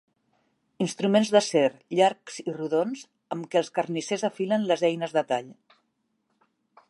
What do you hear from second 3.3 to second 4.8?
amb què els carnissers afilen